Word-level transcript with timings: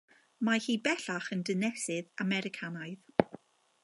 Mae 0.47 0.61
hi 0.67 0.75
bellach 0.87 1.27
yn 1.35 1.43
ddinesydd 1.49 2.09
Americanaidd. 2.25 3.27